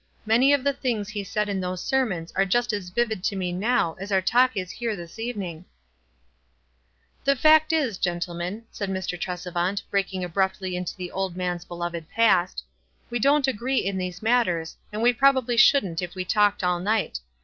[0.25, 3.51] Many of the things he said in those sermons are just as vivid to me
[3.51, 5.57] now as our talk is here this even ing,»
[7.27, 7.41] WISE AND OTHERWISE.
[7.43, 9.21] 319 "The fact is, gentlemen," said Mr.
[9.21, 12.63] Tresevant, breaking abruptly into the old man's beloved past,
[13.11, 17.19] "we don't agree in these matters, and we probably shouldn't if we talked all night.